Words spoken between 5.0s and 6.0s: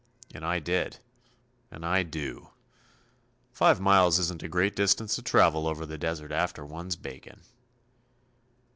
to travel over the